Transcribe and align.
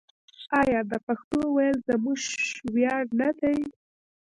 آیا 0.61 0.81
د 0.91 0.93
پښتو 1.05 1.39
ویل 1.55 1.77
زموږ 1.89 2.19
ویاړ 2.73 3.03
نه 3.19 3.29
دی؟ 3.39 3.57